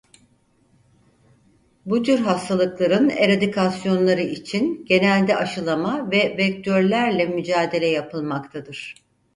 [1.85, 8.95] Bu tür hastalıkların eradikasyonları için genelde aşılama ve vektörlerle mücadele yapılmaktadır.